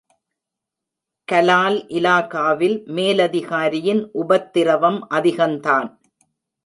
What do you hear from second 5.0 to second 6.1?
அதிகந்தான்.